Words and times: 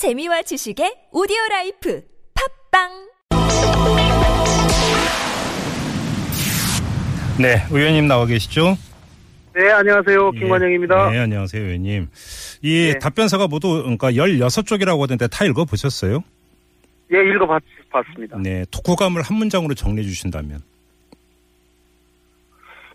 재미와 0.00 0.40
지식의 0.40 1.12
오디오 1.12 1.36
라이프 1.50 2.02
팟빵 2.72 2.88
네, 7.38 7.56
의원님 7.70 8.08
나와 8.08 8.24
계시죠? 8.24 8.78
네, 9.54 9.70
안녕하세요. 9.70 10.30
김관영입니다. 10.30 11.10
네, 11.10 11.18
안녕하세요, 11.18 11.62
의원님. 11.62 12.08
이 12.62 12.92
네. 12.94 12.98
답변서가 12.98 13.46
모두 13.46 13.82
그러니까 13.82 14.10
16쪽이라고 14.12 15.02
하던데 15.02 15.28
다 15.28 15.44
읽어 15.44 15.66
보셨어요? 15.66 16.24
예, 17.12 17.18
읽어 17.18 17.46
봤습니다. 17.90 18.38
네, 18.38 18.64
독후감을 18.70 19.20
한 19.20 19.36
문장으로 19.36 19.74
정리해 19.74 20.08
주신다면. 20.08 20.62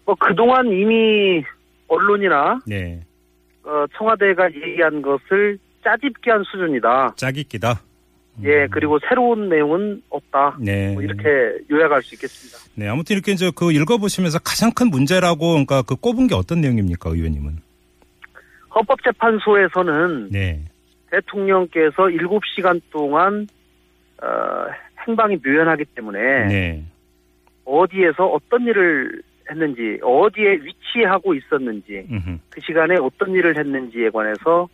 뭐, 0.05 0.15
그동안 0.15 0.65
이미 0.71 1.43
언론이나, 1.87 2.61
네. 2.65 2.99
어, 3.63 3.85
청와대가 3.95 4.49
얘기한 4.51 5.03
것을 5.03 5.59
짜집기 5.86 6.29
한 6.31 6.43
수준이다. 6.43 7.13
짜깁기다. 7.15 7.79
예, 8.43 8.67
그리고 8.67 8.99
새로운 9.07 9.48
내용은 9.48 10.02
없다. 10.09 10.58
네. 10.59 10.94
뭐 10.94 11.02
이렇게 11.02 11.23
요약할 11.71 12.02
수 12.02 12.16
있겠습니다. 12.16 12.58
네, 12.75 12.89
아무튼 12.89 13.16
이렇게 13.16 13.31
이제 13.31 13.49
그 13.55 13.71
읽어 13.71 13.98
보시면서 13.98 14.39
가장 14.39 14.71
큰 14.71 14.89
문제라고 14.89 15.52
그러니까 15.52 15.84
그 15.84 15.95
꼽은 15.95 16.27
게 16.27 16.35
어떤 16.35 16.59
내용입니까, 16.59 17.11
의원님은? 17.11 17.59
헌법재판소에서는 18.75 20.31
네. 20.31 20.59
대통령께서 21.11 22.08
7시간 22.08 22.81
동안, 22.91 23.47
어, 24.22 24.27
행방이 25.08 25.38
묘연하기 25.45 25.86
때문에 25.95 26.20
네. 26.47 26.83
어디에서 27.63 28.25
어떤 28.25 28.63
일을 28.63 29.22
했는지, 29.49 29.99
어디에 30.02 30.59
위치하고 30.61 31.36
있었는지, 31.36 32.05
음흠. 32.11 32.38
그 32.49 32.61
시간에 32.61 32.95
어떤 32.97 33.31
일을 33.31 33.58
했는지에 33.58 34.09
관해서 34.09 34.67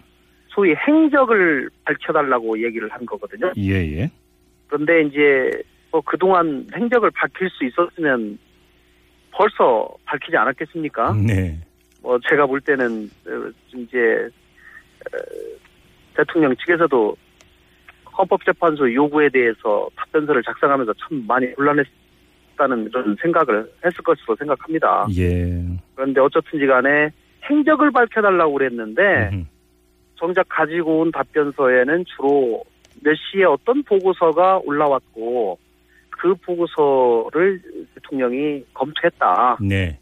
소위 0.54 0.74
행적을 0.76 1.70
밝혀달라고 1.86 2.62
얘기를 2.64 2.90
한 2.92 3.06
거거든요. 3.06 3.52
예, 3.58 4.00
예. 4.00 4.12
그런데 4.68 5.02
이제 5.04 5.64
뭐 5.92 6.02
그동안 6.02 6.68
행적을 6.76 7.12
밝힐 7.12 7.50
수 7.50 7.66
있었으면 7.66 8.38
벌써 9.32 9.90
밝히지 10.06 10.36
않았겠습니까? 10.38 11.14
네. 11.14 11.58
뭐 12.02 12.20
제가 12.30 12.46
볼 12.46 12.60
때는 12.62 13.10
어, 13.28 13.52
이제 13.76 14.30
어, 15.06 15.18
대통령 16.16 16.56
측에서도 16.58 17.16
헌법재판소 18.18 18.94
요구에 18.94 19.30
대해서 19.30 19.90
답변서를 19.96 20.44
작성하면서 20.44 20.94
참 20.94 21.24
많이 21.28 21.54
곤란했다는 21.54 22.92
그런 22.92 23.16
생각을 23.22 23.72
했을 23.86 24.04
것으로 24.04 24.36
생각합니다. 24.36 25.08
예. 25.18 25.64
그런데 25.96 26.20
어쨌든지 26.20 26.68
간에 26.68 27.10
행적을 27.50 27.92
밝혀달라고 27.92 28.54
그랬는데 28.54 29.30
음흠. 29.32 29.46
정작 30.22 30.46
가지고 30.48 31.00
온 31.00 31.12
답변서에는 31.12 32.06
주로 32.16 32.64
몇 33.04 33.16
시에 33.16 33.44
어떤 33.44 33.82
보고서가 33.84 34.60
올라왔고 34.64 35.58
그 36.12 36.36
보고서를 36.36 37.60
대통령이 37.96 38.64
검토했다. 38.76 39.58
네. 39.62 39.98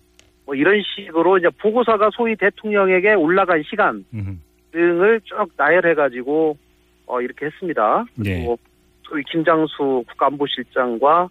뭐 0.46 0.56
이런 0.56 0.82
식으로 0.84 1.38
이제 1.38 1.48
보고서가 1.62 2.10
소위 2.12 2.36
대통령에게 2.36 3.14
올라간 3.14 3.64
시간 3.64 4.04
음흠. 4.14 4.36
등을 4.72 5.22
쭉 5.24 5.50
나열해 5.56 5.94
가지고 5.94 6.58
어 7.06 7.22
이렇게 7.22 7.46
했습니다. 7.46 8.04
네. 8.16 8.40
그리고 8.40 8.60
소위 9.04 9.24
김장수 9.24 10.04
국가안보실장과 10.10 11.30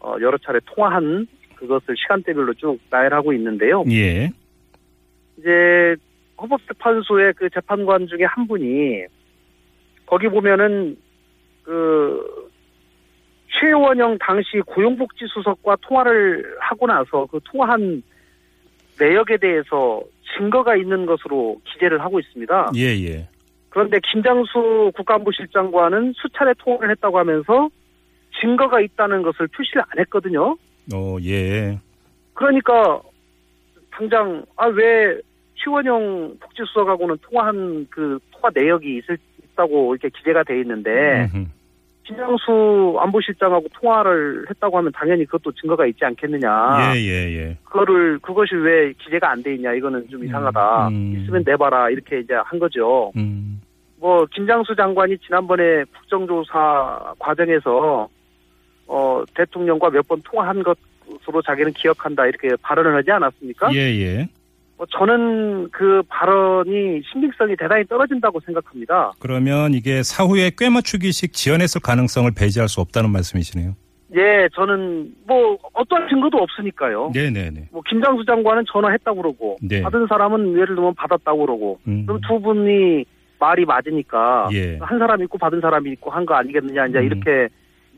어 0.00 0.14
여러 0.22 0.38
차례 0.38 0.58
통화한 0.64 1.26
그것을 1.56 1.94
시간대별로 1.94 2.54
쭉 2.54 2.78
나열하고 2.88 3.34
있는데요. 3.34 3.84
예. 3.90 4.30
이제 5.36 5.96
헌법재판소의 6.40 7.34
그 7.34 7.50
재판관 7.50 8.06
중에 8.06 8.24
한 8.24 8.46
분이 8.46 9.04
거기 10.06 10.28
보면은 10.28 10.96
그 11.62 12.50
최원영 13.58 14.18
당시 14.18 14.60
고용복지수석과 14.66 15.76
통화를 15.82 16.56
하고 16.60 16.86
나서 16.86 17.26
그 17.26 17.40
통화한 17.44 18.02
내역에 18.98 19.36
대해서 19.36 20.02
증거가 20.36 20.76
있는 20.76 21.06
것으로 21.06 21.60
기재를 21.64 22.00
하고 22.00 22.20
있습니다. 22.20 22.72
예, 22.76 22.82
예. 23.04 23.28
그런데 23.68 23.98
김장수 24.10 24.92
국가안보 24.96 25.30
실장과는 25.32 26.14
수차례 26.16 26.54
통화를 26.58 26.90
했다고 26.90 27.18
하면서 27.18 27.68
증거가 28.40 28.80
있다는 28.80 29.22
것을 29.22 29.48
표시를 29.48 29.82
안 29.82 29.98
했거든요. 30.00 30.56
어, 30.92 31.16
예. 31.22 31.78
그러니까 32.34 33.00
당장 33.90 34.44
아 34.56 34.66
왜 34.68 35.20
최원영 35.62 36.36
복지수석하고는 36.40 37.16
통화한 37.22 37.86
그 37.90 38.18
통화 38.32 38.50
내역이 38.54 38.98
있을 38.98 39.18
있다고 39.52 39.94
이렇게 39.94 40.08
기재가 40.16 40.42
돼 40.44 40.58
있는데 40.60 41.28
음흠. 41.34 41.46
김장수 42.04 42.96
안보실장하고 42.98 43.66
통화를 43.74 44.46
했다고 44.50 44.78
하면 44.78 44.90
당연히 44.92 45.24
그것도 45.26 45.52
증거가 45.52 45.86
있지 45.86 46.04
않겠느냐. 46.04 46.94
예, 46.94 46.98
예, 46.98 47.36
예. 47.38 47.56
그거를 47.64 48.18
그것이 48.18 48.54
왜 48.56 48.92
기재가 48.94 49.30
안 49.30 49.42
돼 49.42 49.54
있냐 49.54 49.72
이거는 49.74 50.08
좀 50.08 50.24
이상하다. 50.24 50.88
음. 50.88 51.16
있으면 51.20 51.42
내봐라 51.46 51.90
이렇게 51.90 52.18
이제 52.20 52.34
한 52.34 52.58
거죠. 52.58 53.12
음. 53.16 53.60
뭐 53.98 54.26
김장수 54.32 54.74
장관이 54.74 55.18
지난번에 55.18 55.84
국정조사 55.84 57.14
과정에서 57.18 58.08
어 58.88 59.22
대통령과 59.34 59.90
몇 59.90 60.08
번 60.08 60.20
통화한 60.24 60.64
것으로 60.64 61.42
자기는 61.42 61.72
기억한다 61.74 62.26
이렇게 62.26 62.48
발언을 62.62 62.96
하지 62.96 63.12
않았습니까? 63.12 63.72
예, 63.74 63.78
예. 63.78 64.28
뭐 64.80 64.86
저는 64.98 65.68
그 65.72 66.02
발언이 66.08 67.02
신빙성이 67.12 67.54
대단히 67.54 67.84
떨어진다고 67.84 68.40
생각합니다. 68.40 69.12
그러면 69.18 69.74
이게 69.74 70.02
사후에 70.02 70.50
꿰맞추기식 70.56 71.34
지연했을 71.34 71.82
가능성을 71.82 72.30
배제할 72.34 72.66
수 72.66 72.80
없다는 72.80 73.10
말씀이시네요. 73.10 73.74
예, 74.16 74.48
저는 74.54 75.12
뭐 75.26 75.58
어떠한 75.74 76.08
증거도 76.08 76.38
없으니까요. 76.38 77.10
네네네. 77.14 77.68
뭐 77.72 77.82
김장수 77.86 78.24
장관은 78.24 78.64
전화했다고 78.72 79.20
그러고 79.20 79.58
네. 79.60 79.82
받은 79.82 80.06
사람은 80.08 80.54
예를 80.54 80.74
들면 80.74 80.94
받았다고 80.94 81.40
그러고 81.44 81.78
음. 81.86 82.06
그럼 82.06 82.18
두 82.26 82.40
분이 82.40 83.04
말이 83.38 83.66
맞으니까 83.66 84.48
예. 84.54 84.78
한 84.80 84.98
사람이 84.98 85.24
있고 85.24 85.36
받은 85.36 85.60
사람이 85.60 85.90
있고 85.92 86.10
한 86.10 86.24
거 86.24 86.34
아니겠느냐 86.36 86.86
이제 86.86 86.98
음. 87.00 87.04
이렇게 87.04 87.48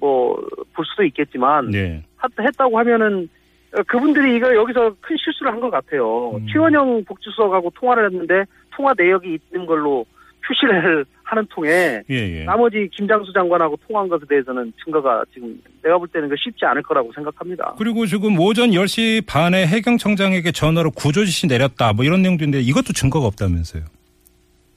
뭐 0.00 0.34
볼 0.75 0.84
수도 0.84 1.04
있겠지만 1.04 1.70
네. 1.70 2.03
하- 2.16 2.28
했다고 2.41 2.76
하면은 2.76 3.28
어, 3.28 3.41
그분들이 3.87 4.37
이거 4.37 4.55
여기서 4.55 4.94
큰 5.00 5.16
실수를 5.16 5.53
한 5.53 5.60
것 5.60 5.71
같아요. 5.71 6.33
음. 6.37 6.47
최원영 6.53 7.05
복지수석하고 7.05 7.71
통화를 7.75 8.06
했는데 8.10 8.44
통화 8.75 8.93
내역이 8.97 9.38
있는 9.53 9.66
걸로 9.66 10.05
표시를 10.47 11.05
하는 11.22 11.47
통에 11.49 12.03
예, 12.11 12.41
예. 12.41 12.44
나머지 12.44 12.87
김장수 12.93 13.32
장관하고 13.32 13.78
통화한 13.87 14.09
것에 14.11 14.27
대해서는 14.28 14.71
증거가 14.84 15.22
지금 15.32 15.59
내가 15.82 15.97
볼 15.97 16.06
때는 16.09 16.28
그 16.28 16.34
쉽지 16.38 16.66
않을 16.66 16.82
거라고 16.82 17.11
생각합니다. 17.15 17.75
그리고 17.78 18.05
지금 18.05 18.38
오전 18.38 18.71
10시 18.72 19.25
반에 19.27 19.66
해경청장에게 19.66 20.53
전화로 20.53 20.91
구조 20.91 21.25
지시 21.25 21.47
내렸다 21.47 21.94
뭐 21.94 22.05
이런 22.05 22.21
내용도 22.21 22.44
있는데 22.44 22.62
이것도 22.62 22.93
증거가 22.93 23.27
없다면서요. 23.28 23.84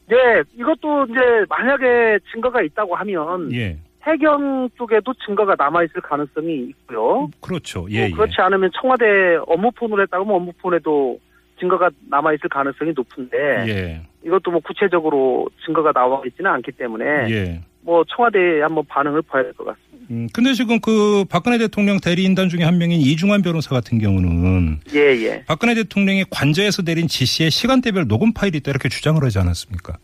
네, 0.07 0.15
이것도 0.55 1.05
이제 1.09 1.19
만약에 1.49 2.19
증거가 2.31 2.61
있다고 2.61 2.95
하면 2.95 3.51
예. 3.53 3.77
해경 4.05 4.69
쪽에도 4.77 5.13
증거가 5.25 5.55
남아있을 5.57 6.01
가능성이 6.03 6.67
있고요. 6.69 7.29
그렇죠. 7.41 7.81
뭐 7.81 7.91
예, 7.91 8.05
예. 8.05 8.09
그렇지 8.11 8.35
않으면 8.39 8.69
청와대 8.79 9.05
업무폰으로 9.47 10.03
했다고 10.03 10.23
하면 10.25 10.35
업무폰에도 10.35 11.19
증거가 11.59 11.89
남아있을 12.09 12.49
가능성이 12.49 12.91
높은데 12.95 13.37
예. 13.67 14.01
이것도 14.25 14.51
뭐 14.51 14.59
구체적으로 14.59 15.47
증거가 15.65 15.91
나와 15.91 16.21
있지는 16.25 16.51
않기 16.51 16.73
때문에 16.73 17.05
예. 17.31 17.61
뭐 17.81 18.03
청와대에 18.07 18.61
한번 18.61 18.83
반응을 18.87 19.21
봐야 19.23 19.43
될 19.43 19.53
것 19.53 19.65
같습니다. 19.65 19.85
음, 20.11 20.27
근데 20.33 20.53
지금 20.53 20.79
그 20.79 21.25
박근혜 21.29 21.57
대통령 21.57 21.97
대리인단 21.99 22.49
중에 22.49 22.63
한 22.63 22.77
명인 22.77 22.99
이중환 22.99 23.41
변호사 23.41 23.71
같은 23.71 23.97
경우는 23.97 24.81
예, 24.93 24.99
예. 24.99 25.43
박근혜 25.47 25.73
대통령이 25.73 26.25
관저에서 26.29 26.83
내린 26.83 27.07
지시에 27.07 27.49
시간대별 27.49 28.07
녹음 28.07 28.31
파일이 28.33 28.59
있다 28.59 28.69
이렇게 28.69 28.87
주장을 28.89 29.23
하지 29.23 29.39
않았습니까? 29.39 29.97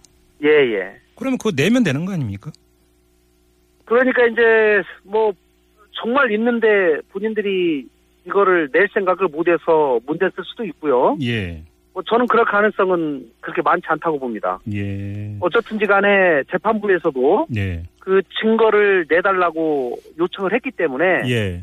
예, 0.43 0.47
예. 0.49 0.95
그러면 1.15 1.37
그거 1.37 1.51
내면 1.51 1.83
되는 1.83 2.05
거 2.05 2.13
아닙니까? 2.13 2.51
그러니까 3.91 4.25
이제 4.25 4.41
뭐 5.03 5.33
정말 6.01 6.31
있는데 6.31 7.01
본인들이 7.11 7.85
이거를 8.25 8.69
낼 8.71 8.87
생각을 8.93 9.27
못해서 9.27 9.99
문제였을 10.05 10.45
수도 10.45 10.63
있고요. 10.63 11.17
예. 11.21 11.61
뭐 11.93 12.01
저는 12.03 12.25
그럴 12.27 12.45
가능성은 12.45 13.31
그렇게 13.41 13.61
많지 13.61 13.85
않다고 13.89 14.17
봅니다. 14.17 14.59
예. 14.73 15.35
어쨌든지 15.41 15.85
간에 15.85 16.41
재판부에서도 16.49 17.47
예. 17.57 17.83
그 17.99 18.21
증거를 18.41 19.07
내달라고 19.09 19.97
요청을 20.17 20.53
했기 20.53 20.71
때문에 20.71 21.29
예. 21.29 21.61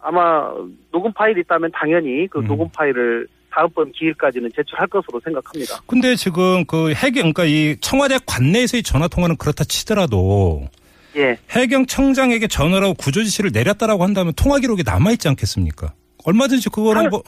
아마 0.00 0.52
녹음 0.92 1.10
파일이 1.14 1.40
있다면 1.40 1.70
당연히 1.72 2.26
그 2.26 2.40
음. 2.40 2.46
녹음 2.46 2.68
파일을 2.74 3.26
다음번 3.50 3.90
기일까지는 3.92 4.50
제출할 4.54 4.86
것으로 4.88 5.18
생각합니다. 5.20 5.80
근데 5.86 6.14
지금 6.14 6.66
그 6.66 6.92
해경, 6.92 7.32
그러니까 7.32 7.44
이 7.46 7.76
청와대 7.80 8.18
관내에서의 8.26 8.82
전화 8.82 9.08
통화는 9.08 9.36
그렇다 9.36 9.64
치더라도 9.64 10.68
예. 11.16 11.38
해경 11.50 11.86
청장에게 11.86 12.46
전화를 12.46 12.84
하고 12.84 12.94
구조 12.94 13.22
지시를 13.22 13.50
내렸다라고 13.52 14.04
한다면 14.04 14.32
통화 14.36 14.58
기록이 14.58 14.82
남아 14.84 15.10
있지 15.12 15.28
않겠습니까? 15.28 15.92
얼마든지 16.24 16.68
그거는 16.70 17.02
상- 17.02 17.10
뭐 17.10 17.22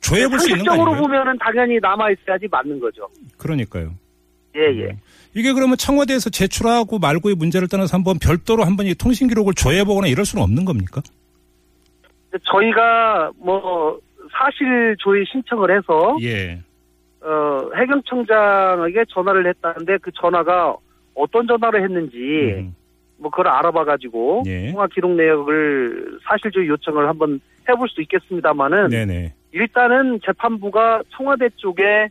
조회해 0.00 0.28
볼 0.28 0.38
수 0.40 0.50
있는 0.50 0.64
거 0.64 0.70
상식적으로? 0.72 1.02
보면은 1.02 1.36
당연히 1.38 1.78
남아 1.80 2.10
있어야지 2.10 2.46
맞는 2.50 2.78
거죠. 2.80 3.08
그러니까요. 3.38 3.92
예, 4.56 4.60
예. 4.84 4.96
이게 5.34 5.52
그러면 5.52 5.76
청와대에서 5.76 6.30
제출하고 6.30 6.98
말고의 6.98 7.34
문제를 7.36 7.68
떠나서 7.68 7.94
한번 7.96 8.18
별도로 8.18 8.64
한번 8.64 8.86
이 8.86 8.94
통신 8.94 9.28
기록을 9.28 9.52
조회해보거나 9.54 10.06
이럴 10.06 10.24
수는 10.24 10.42
없는 10.42 10.64
겁니까? 10.64 11.02
저희가 12.52 13.30
뭐 13.38 13.98
사실 14.32 14.96
조회 14.98 15.24
신청을 15.30 15.76
해서 15.76 16.16
예. 16.22 16.60
어, 17.22 17.70
해경청장에게 17.76 19.04
전화를 19.08 19.46
했다는데 19.48 19.98
그 20.02 20.10
전화가 20.20 20.76
어떤 21.14 21.46
전화를 21.46 21.82
했는지 21.82 22.16
음. 22.58 22.74
뭐 23.18 23.30
그걸 23.30 23.48
알아봐가지고 23.48 24.44
예. 24.46 24.72
통화 24.72 24.86
기록 24.88 25.12
내역을 25.12 26.18
사실조회 26.28 26.66
요청을 26.66 27.08
한번 27.08 27.40
해볼 27.68 27.88
수 27.88 28.02
있겠습니다만은 28.02 28.88
네네. 28.88 29.32
일단은 29.52 30.20
재판부가 30.24 31.02
청와대 31.10 31.48
쪽에 31.56 31.82
에, 31.82 32.08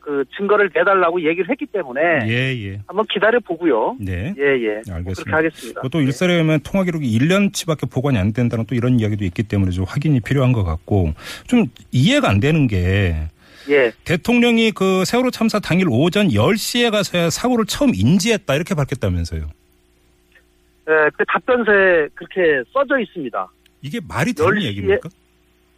그 0.00 0.24
증거를 0.36 0.70
내달라고 0.74 1.20
얘기를 1.20 1.48
했기 1.50 1.66
때문에 1.66 2.00
예, 2.26 2.56
예. 2.64 2.80
한번 2.86 3.04
기다려 3.12 3.38
보고요. 3.40 3.96
네. 4.00 4.34
예, 4.38 4.42
예. 4.42 4.80
그렇게 4.82 4.92
알겠습니다. 4.92 5.36
하겠습니다. 5.36 5.82
또 5.92 6.00
일설에 6.00 6.32
의하면 6.32 6.60
통화 6.60 6.84
기록이 6.84 7.18
1년치밖에 7.18 7.90
보관이 7.90 8.18
안 8.18 8.32
된다는 8.32 8.64
또 8.64 8.74
이런 8.74 8.98
이야기도 8.98 9.24
있기 9.24 9.42
때문에 9.42 9.70
좀 9.72 9.84
확인이 9.86 10.20
필요한 10.20 10.52
것 10.52 10.64
같고 10.64 11.12
좀 11.46 11.66
이해가 11.92 12.30
안 12.30 12.40
되는 12.40 12.66
게 12.66 13.14
예. 13.68 13.92
대통령이 14.04 14.72
그 14.72 15.04
세월호 15.04 15.30
참사 15.30 15.58
당일 15.60 15.86
오전 15.88 16.28
10시에 16.28 16.90
가서야 16.90 17.30
사고를 17.30 17.66
처음 17.66 17.92
인지했다 17.94 18.54
이렇게 18.54 18.74
밝혔다면서요. 18.74 19.42
에, 19.42 21.10
그 21.16 21.24
답변서에 21.26 22.08
그렇게 22.14 22.62
써져 22.72 22.98
있습니다. 22.98 23.48
이게 23.82 24.00
말이 24.06 24.32
되는 24.32 24.50
10시에 24.50 24.62
얘기입니까? 24.62 25.08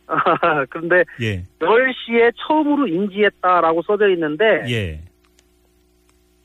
그런데 0.71 1.05
예. 1.21 1.45
10시에 1.59 2.33
처음으로 2.37 2.87
인지했다라고 2.87 3.83
써져 3.83 4.09
있는데 4.11 4.65
예. 4.69 5.01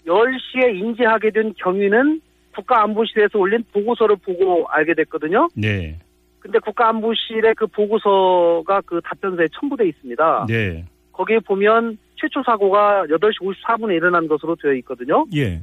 10시에 0.06 0.76
인지하게 0.76 1.32
된 1.32 1.54
경위는 1.58 2.22
국가안보실에서 2.56 3.38
올린 3.38 3.64
보고서를 3.72 4.16
보고 4.18 4.66
알게 4.70 4.94
됐거든요. 4.96 5.50
네. 5.54 6.00
근데 6.40 6.60
국가안보실의 6.60 7.56
그 7.56 7.68
보고서가 7.68 8.82
그 8.86 9.02
답변서에 9.04 9.48
첨부돼 9.60 9.88
있습니다. 9.90 10.46
네. 10.48 10.86
거기에 11.18 11.40
보면 11.40 11.98
최초 12.16 12.42
사고가 12.44 13.06
8시 13.10 13.42
54분에 13.42 13.96
일어난 13.96 14.28
것으로 14.28 14.56
되어 14.56 14.74
있거든요. 14.76 15.26
예. 15.36 15.60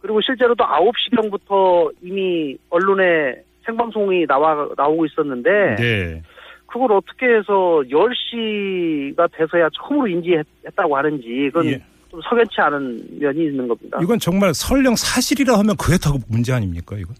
그리고 0.00 0.20
실제로도 0.20 0.64
9시경부터 0.64 1.92
이미 2.02 2.56
언론에 2.70 3.36
생방송이 3.64 4.26
나와, 4.26 4.68
나오고 4.76 5.06
있었는데, 5.06 5.76
네. 5.76 6.22
그걸 6.66 6.92
어떻게 6.92 7.26
해서 7.26 7.82
10시가 7.88 9.28
돼서야 9.32 9.68
처음으로 9.76 10.08
인지했다고 10.08 10.96
하는지, 10.96 11.50
그건 11.52 11.66
예. 11.66 11.82
좀 12.10 12.20
석연치 12.28 12.60
않은 12.60 13.18
면이 13.20 13.44
있는 13.46 13.66
겁니다. 13.66 13.98
이건 14.02 14.18
정말 14.18 14.52
설령 14.54 14.94
사실이라 14.96 15.58
하면 15.58 15.76
그게 15.76 15.96
다 15.98 16.10
문제 16.28 16.52
아닙니까, 16.52 16.96
이건? 16.96 17.14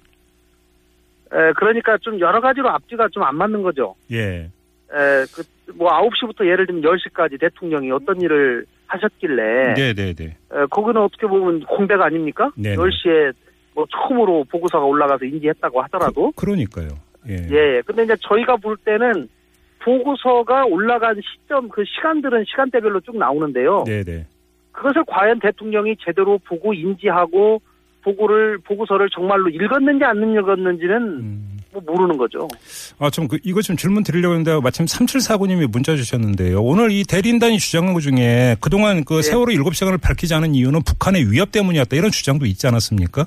에, 1.32 1.52
그러니까 1.54 1.96
좀 1.98 2.20
여러 2.20 2.40
가지로 2.40 2.68
앞뒤가 2.70 3.08
좀 3.12 3.24
안 3.24 3.34
맞는 3.36 3.62
거죠. 3.62 3.94
예. 4.12 4.48
에, 4.92 5.24
그, 5.34 5.42
뭐 5.74 5.90
9시부터 5.90 6.46
예를 6.46 6.66
들면 6.66 6.82
10시까지 6.82 7.40
대통령이 7.40 7.90
어떤 7.90 8.20
일을 8.20 8.66
하셨길래, 8.86 9.74
네, 9.74 9.92
네, 9.94 10.12
네. 10.12 10.24
에, 10.24 10.66
거기는 10.70 11.00
어떻게 11.00 11.26
보면 11.26 11.60
공백 11.64 12.00
아닙니까? 12.00 12.50
네네. 12.56 12.76
10시에 12.76 13.32
뭐 13.74 13.84
처음으로 13.90 14.44
보고서가 14.50 14.84
올라가서 14.84 15.24
인지했다고 15.24 15.82
하더라도. 15.82 16.32
그, 16.36 16.46
러니까요 16.46 16.88
예. 17.28 17.34
예, 17.50 17.82
근데 17.84 18.04
이제 18.04 18.16
저희가 18.20 18.56
볼 18.56 18.76
때는 18.76 19.28
보고서가 19.80 20.64
올라간 20.66 21.20
시점, 21.20 21.68
그 21.68 21.84
시간들은 21.84 22.44
시간대별로 22.46 23.00
쭉 23.00 23.16
나오는데요. 23.18 23.84
네, 23.86 24.02
네. 24.02 24.26
그것을 24.72 25.04
과연 25.06 25.40
대통령이 25.40 25.96
제대로 26.04 26.38
보고 26.38 26.74
인지하고 26.74 27.60
보고를, 28.02 28.58
보고서를 28.58 29.08
정말로 29.10 29.48
읽었는지 29.48 30.04
안 30.04 30.18
읽었는지는 30.18 30.96
음. 30.96 31.55
뭐 31.84 31.94
모르는 31.94 32.16
거죠. 32.16 32.48
아, 32.98 33.10
좀, 33.10 33.28
그, 33.28 33.38
이거 33.44 33.60
좀 33.62 33.76
질문 33.76 34.02
드리려고 34.02 34.34
했는데, 34.34 34.58
마침 34.60 34.86
3749님이 34.86 35.66
문자 35.70 35.96
주셨는데요. 35.96 36.62
오늘 36.62 36.90
이 36.90 37.04
대리인단이 37.04 37.58
주장한 37.58 37.94
것 37.94 38.00
중에 38.00 38.56
그동안 38.60 39.04
그 39.04 39.16
네. 39.16 39.22
세월호 39.22 39.52
7시간을 39.52 40.00
밝히지 40.00 40.34
않은 40.34 40.54
이유는 40.54 40.82
북한의 40.82 41.30
위협 41.30 41.52
때문이었다. 41.52 41.96
이런 41.96 42.10
주장도 42.10 42.46
있지 42.46 42.66
않았습니까? 42.66 43.26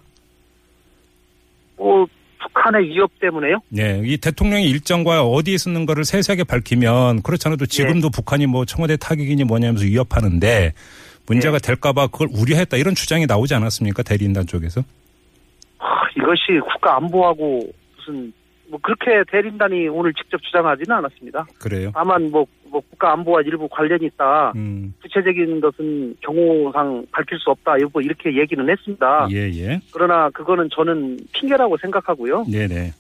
뭐, 1.78 2.08
북한의 2.40 2.90
위협 2.90 3.12
때문에요? 3.20 3.60
네. 3.70 4.02
이 4.04 4.18
대통령의 4.18 4.70
일정과 4.70 5.24
어디에 5.24 5.58
쓰는 5.58 5.86
거를 5.86 6.06
세세하게 6.06 6.46
밝히면 6.46 7.22
그렇지 7.22 7.48
않아도 7.48 7.66
지금도 7.66 8.10
북한이 8.10 8.48
뭐 8.48 8.66
청와대 8.66 8.98
타격이니 8.98 9.44
뭐냐면서 9.44 9.86
위협하는데 9.86 10.74
문제가 11.28 11.60
될까봐 11.60 12.08
그걸 12.08 12.30
우려했다. 12.32 12.78
이런 12.78 12.96
주장이 12.96 13.26
나오지 13.28 13.54
않았습니까? 13.54 14.04
대리인단 14.04 14.48
쪽에서? 14.48 14.82
하, 15.78 15.88
이것이 16.18 16.60
국가 16.74 16.98
안보하고 16.98 17.62
무슨, 17.98 18.34
뭐 18.70 18.80
그렇게 18.82 19.24
대림단이 19.32 19.88
오늘 19.88 20.14
직접 20.14 20.42
주장하지는 20.44 20.96
않았습니다. 20.98 21.48
그래요? 21.60 21.92
다만 21.94 22.30
뭐, 22.32 22.46
뭐 22.70 22.82
국가 22.82 23.14
안보와 23.14 23.42
일부 23.42 23.68
관련이 23.68 24.06
있다. 24.06 24.54
음. 24.56 24.94
구체적인 25.02 25.60
것은 25.60 26.16
경호상 26.22 27.08
밝힐 27.12 27.40
수 27.40 27.50
없다. 27.50 27.80
여보 27.82 28.00
이렇게 28.02 28.38
얘기는 28.38 28.70
했습니다. 28.70 29.28
예, 29.32 29.50
예. 29.50 29.80
그러나 29.92 30.30
그거는 30.30 30.70
저는 30.72 31.18
핑계라고 31.34 31.78
생각하고요. 31.78 32.46
네 32.48 32.68
네. 32.68 32.92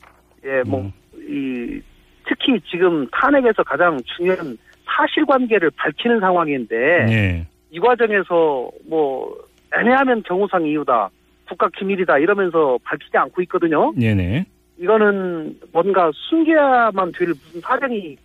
예, 0.46 0.64
뭐, 0.64 0.82
음. 0.82 0.92
이, 1.16 1.82
특히 2.28 2.60
지금 2.72 3.08
탄핵에서 3.12 3.64
가장 3.64 4.00
중요한 4.16 4.58
사실관계를 4.86 5.72
밝히는 5.76 6.20
상황인데, 6.20 6.76
예. 7.10 7.48
이 7.72 7.80
과정에서 7.80 8.72
뭐, 8.88 9.38
애매하면 9.78 10.24
경호상 10.24 10.66
이유다, 10.66 11.10
국가 11.48 11.70
기밀이다, 11.78 12.20
이러면서 12.20 12.80
밝히지 12.84 13.18
않고 13.18 13.42
있거든요. 13.44 13.94
네네. 13.98 14.46
이거는 14.80 15.60
뭔가 15.72 16.10
숨겨야만 16.30 17.12
될 17.12 17.30
무슨 17.30 17.62
사정이 17.62 18.18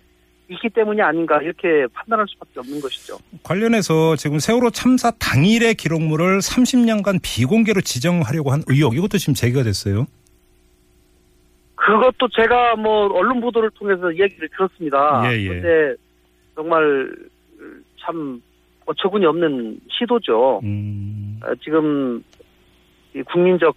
있기 0.49 0.69
때문이 0.71 1.01
아닌가, 1.01 1.41
이렇게 1.43 1.87
판단할 1.93 2.27
수밖에 2.29 2.61
없는 2.61 2.81
것이죠. 2.81 3.19
관련해서 3.43 4.15
지금 4.17 4.39
세월호 4.39 4.71
참사 4.71 5.11
당일의 5.13 5.75
기록물을 5.75 6.39
30년간 6.39 7.21
비공개로 7.23 7.81
지정하려고 7.81 8.51
한 8.51 8.63
의혹 8.69 8.95
이것도 8.95 9.19
지금 9.19 9.35
제기가 9.35 9.63
됐어요. 9.63 10.07
그것도 11.77 12.29
제가 12.29 12.77
뭐 12.77 13.07
언론 13.13 13.41
보도를 13.41 13.71
통해서 13.71 14.11
얘기를 14.17 14.49
들었습니다. 14.51 15.23
예, 15.27 15.39
예. 15.39 15.49
근데 15.49 15.95
정말 16.55 17.11
참 18.01 18.41
어처구니 18.87 19.27
없는 19.27 19.81
시도죠. 19.91 20.61
음. 20.63 21.41
어, 21.43 21.55
지금 21.63 22.23
이 23.15 23.23
국민적 23.23 23.75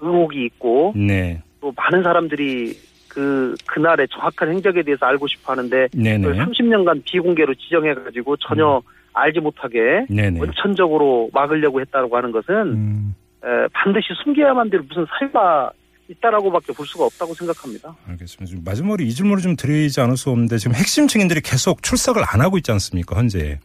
의혹이 0.00 0.44
있고 0.46 0.92
네. 0.96 1.42
또 1.62 1.72
많은 1.76 2.02
사람들이 2.02 2.76
그 3.08 3.54
그날의 3.66 4.08
정확한 4.08 4.50
행적에 4.50 4.82
대해서 4.82 5.06
알고 5.06 5.28
싶어 5.28 5.52
하는데 5.52 5.88
네네. 5.94 6.26
그걸 6.26 6.44
30년간 6.44 7.04
비공개로 7.04 7.54
지정해 7.54 7.94
가지고 7.94 8.36
전혀 8.38 8.82
알지 9.14 9.40
못하게 9.40 10.06
네네. 10.10 10.40
원천적으로 10.40 11.30
막으려고 11.32 11.80
했다고 11.80 12.16
하는 12.16 12.32
것은 12.32 12.54
음. 12.54 13.14
에, 13.44 13.68
반드시 13.72 14.08
숨겨야만 14.24 14.70
될 14.70 14.80
무슨 14.80 15.06
사유가 15.06 15.70
있다라고밖에 16.08 16.72
볼 16.72 16.84
수가 16.86 17.04
없다고 17.04 17.32
생각합니다. 17.34 17.94
알겠습니다. 18.08 18.58
마지막으로 18.64 19.04
이 19.04 19.10
질문을 19.10 19.40
좀 19.42 19.56
드리지 19.56 20.00
않을 20.00 20.16
수 20.16 20.30
없는데 20.30 20.56
지금 20.58 20.74
핵심 20.74 21.06
증인들이 21.06 21.42
계속 21.42 21.82
출석을 21.82 22.22
안 22.26 22.40
하고 22.40 22.56
있지 22.58 22.72
않습니까? 22.72 23.16
현재. 23.16 23.60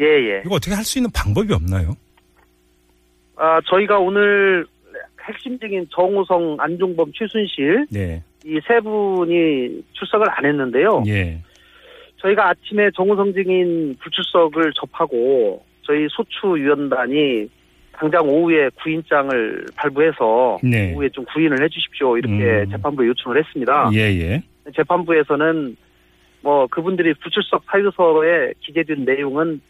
예, 0.00 0.04
예. 0.04 0.42
이거 0.44 0.54
어떻게 0.54 0.74
할 0.74 0.84
수 0.84 0.98
있는 0.98 1.10
방법이 1.12 1.52
없나요? 1.52 1.94
아, 3.36 3.60
저희가 3.66 3.98
오늘 3.98 4.66
핵심적인 5.28 5.86
정우성, 5.90 6.56
안종범, 6.58 7.12
최순실 7.14 7.86
네. 7.90 8.22
이세 8.44 8.80
분이 8.80 9.82
출석을 9.92 10.26
안 10.30 10.44
했는데요. 10.44 11.02
예. 11.06 11.40
저희가 12.18 12.50
아침에 12.50 12.90
정우성 12.94 13.34
증인 13.34 13.96
불출석을 14.00 14.72
접하고 14.74 15.64
저희 15.82 16.06
소추위원단이 16.10 17.48
당장 17.92 18.28
오후에 18.28 18.70
구인장을 18.82 19.66
발부해서 19.74 20.58
네. 20.62 20.92
오후에 20.94 21.08
좀 21.10 21.24
구인을 21.24 21.62
해주십시오 21.62 22.18
이렇게 22.18 22.34
음. 22.34 22.70
재판부에 22.70 23.06
요청을 23.08 23.38
했습니다. 23.38 23.90
예, 23.94 23.98
예. 23.98 24.42
재판부에서는 24.74 25.76
뭐 26.42 26.66
그분들이 26.66 27.14
불출석 27.14 27.64
사유서에 27.66 28.52
기재된 28.60 29.04
내용은 29.04 29.60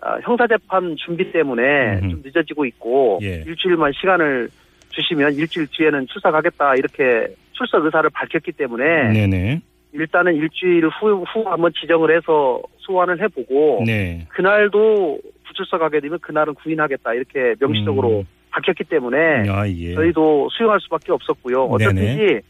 아, 0.00 0.18
형사재판 0.22 0.96
준비 0.96 1.30
때문에 1.32 1.98
음흠. 2.00 2.10
좀 2.10 2.22
늦어지고 2.24 2.64
있고 2.66 3.18
예. 3.22 3.42
일주일만 3.46 3.92
시간을 3.92 4.48
주시면 4.94 5.34
일주일 5.34 5.66
뒤에는 5.70 6.06
출석하겠다 6.06 6.76
이렇게 6.76 7.34
출석 7.52 7.84
의사를 7.84 8.08
밝혔기 8.10 8.52
때문에 8.52 9.12
네네. 9.12 9.60
일단은 9.92 10.34
일주일 10.34 10.88
후, 10.88 11.22
후 11.22 11.48
한번 11.48 11.72
지정을 11.80 12.16
해서 12.16 12.60
소환을 12.78 13.20
해보고 13.22 13.84
네. 13.86 14.26
그날도 14.30 15.20
불출석하게 15.44 16.00
되면 16.00 16.18
그날은 16.20 16.54
구인하겠다 16.54 17.14
이렇게 17.14 17.54
명시적으로 17.60 18.20
음. 18.20 18.24
밝혔기 18.50 18.84
때문에 18.84 19.48
아, 19.48 19.68
예. 19.68 19.94
저희도 19.94 20.48
수용할 20.50 20.80
수밖에 20.80 21.12
없었고요. 21.12 21.64
어쨌든지 21.64 22.40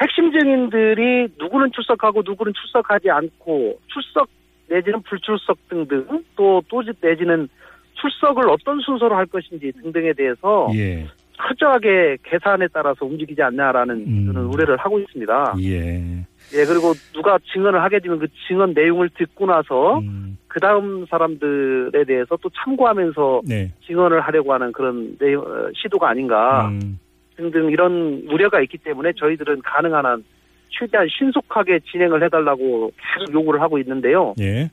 핵심 0.00 0.32
증인들이 0.32 1.28
누구는 1.38 1.70
출석하고 1.72 2.22
누구는 2.24 2.52
출석하지 2.52 3.10
않고 3.10 3.78
출석 3.86 4.28
내지는 4.68 5.02
불출석 5.02 5.68
등등 5.68 6.24
또또 6.36 6.82
내지는 7.00 7.48
출석을 7.94 8.48
어떤 8.48 8.80
순서로 8.80 9.14
할 9.14 9.26
것인지 9.26 9.72
등등에 9.82 10.12
대해서 10.14 10.68
예. 10.74 11.06
철저하게 11.36 12.18
계산에 12.22 12.68
따라서 12.72 13.04
움직이지 13.04 13.42
않냐라는 13.42 13.94
음. 13.96 14.26
저는 14.26 14.46
우려를 14.46 14.76
하고 14.76 14.98
있습니다. 14.98 15.54
예. 15.62 16.24
예, 16.52 16.64
그리고 16.66 16.92
누가 17.12 17.38
증언을 17.52 17.82
하게 17.82 17.98
되면 17.98 18.18
그 18.18 18.28
증언 18.46 18.72
내용을 18.74 19.10
듣고 19.10 19.46
나서 19.46 19.98
음. 19.98 20.38
그 20.46 20.60
다음 20.60 21.04
사람들에 21.06 22.04
대해서 22.04 22.36
또 22.40 22.48
참고하면서 22.50 23.42
네. 23.46 23.72
증언을 23.86 24.20
하려고 24.20 24.52
하는 24.52 24.70
그런 24.72 25.16
내용, 25.18 25.42
어, 25.42 25.68
시도가 25.74 26.10
아닌가 26.10 26.68
음. 26.68 26.98
등등 27.36 27.70
이런 27.70 28.22
우려가 28.30 28.60
있기 28.60 28.78
때문에 28.78 29.12
저희들은 29.16 29.62
가능한 29.62 30.06
한 30.06 30.24
최대한 30.68 31.08
신속하게 31.08 31.80
진행을 31.90 32.22
해달라고 32.24 32.92
계속 32.96 33.32
요구를 33.32 33.60
하고 33.60 33.78
있는데요. 33.78 34.34
예. 34.40 34.70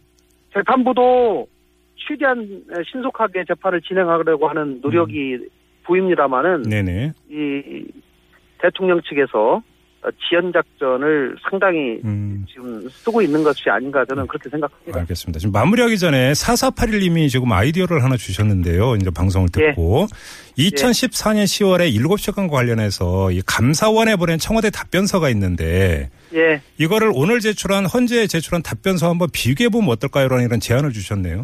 재판부도 0.53 1.48
최대한 1.96 2.63
신속하게 2.91 3.46
재판을 3.48 3.82
진행하려고 3.82 4.48
하는 4.48 4.80
노력이 4.82 5.39
보입니다만은 5.83 6.63
네네. 6.63 7.13
이 7.29 7.85
대통령 8.59 9.01
측에서 9.01 9.61
지연 10.27 10.51
작전을 10.51 11.35
상당히 11.47 12.00
음. 12.03 12.43
지금 12.51 12.89
쓰고 12.89 13.21
있는 13.21 13.43
것이 13.43 13.69
아닌가 13.69 14.03
저는 14.05 14.25
그렇게 14.25 14.50
생각합니다. 14.50 15.00
알겠습니다. 15.00 15.39
지금 15.39 15.51
마무리하기 15.51 15.97
전에 16.00 16.31
4481님이 16.31 17.29
지금 17.29 17.51
아이디어를 17.51 18.03
하나 18.03 18.17
주셨는데요. 18.17 18.95
이제 18.95 19.11
방송을 19.11 19.50
예. 19.59 19.69
듣고 19.69 20.07
2014년 20.57 21.43
10월에 21.43 21.93
7시간과 21.95 22.50
관련해서 22.50 23.31
이 23.31 23.41
감사원에 23.45 24.15
보낸 24.15 24.39
청와대 24.39 24.71
답변서가 24.71 25.29
있는데 25.29 26.09
예, 26.33 26.61
이거를 26.79 27.11
오늘 27.13 27.39
제출한 27.39 27.85
헌재 27.85 28.25
제출한 28.25 28.63
답변서 28.63 29.07
한번 29.07 29.29
비교해 29.31 29.69
보면 29.69 29.89
어떨까요라는 29.89 30.45
이런 30.45 30.59
제안을 30.59 30.91
주셨네요. 30.91 31.43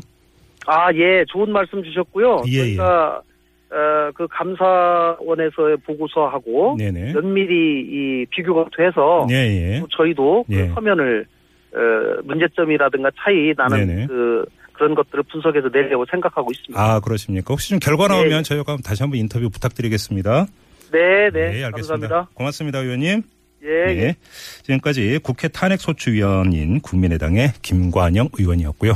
아, 0.65 0.91
예, 0.93 1.23
좋은 1.27 1.51
말씀 1.51 1.83
주셨고요. 1.83 2.43
예, 2.47 2.57
저희가 2.57 3.21
어, 3.69 4.11
그 4.15 4.27
감사원에서의 4.29 5.77
보고서하고 5.85 6.77
네네. 6.77 7.13
면밀히 7.13 7.81
이 7.81 8.25
비교가 8.29 8.65
돼서 8.75 9.27
예, 9.29 9.35
예. 9.35 9.79
또 9.81 9.87
저희도 9.89 10.45
예. 10.49 10.67
그 10.67 10.73
화면을 10.73 11.25
어, 11.73 12.21
문제점이라든가 12.23 13.11
차이 13.17 13.53
나는 13.57 13.87
네네. 13.87 14.07
그 14.07 14.45
그런 14.73 14.95
것들을 14.95 15.23
분석해서 15.23 15.69
내려고 15.69 16.05
생각하고 16.09 16.51
있습니다. 16.51 16.81
아, 16.81 16.99
그렇습니까? 16.99 17.47
혹시 17.49 17.69
좀 17.69 17.79
결과 17.79 18.07
나오면 18.07 18.39
예. 18.39 18.41
저희가 18.43 18.77
다시 18.85 19.03
한번 19.03 19.19
인터뷰 19.19 19.49
부탁드리겠습니다. 19.49 20.45
네, 20.91 21.29
네, 21.33 21.51
네, 21.51 21.63
알겠습니다. 21.65 21.71
감사합니다. 21.71 22.29
고맙습니다, 22.35 22.79
의원님. 22.79 23.23
예, 23.63 23.89
예. 23.89 23.93
네. 23.95 24.15
지금까지 24.63 25.19
국회 25.23 25.47
탄핵소추위원인 25.47 26.79
국민의당의 26.79 27.53
김관영 27.61 28.29
의원이었고요. 28.37 28.93